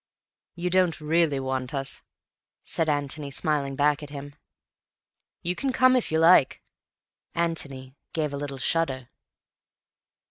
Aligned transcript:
"You 0.55 0.71
don't 0.71 0.99
really 0.99 1.39
want 1.39 1.75
us," 1.75 2.01
said 2.63 2.89
Antony, 2.89 3.29
smiling 3.29 3.75
back 3.75 4.01
at 4.01 4.09
him. 4.09 4.33
"You 5.43 5.55
can 5.55 5.71
come 5.71 5.95
if 5.95 6.11
you 6.11 6.17
like." 6.17 6.63
Antony 7.35 7.93
gave 8.11 8.33
a 8.33 8.37
little 8.37 8.57
shudder. 8.57 9.09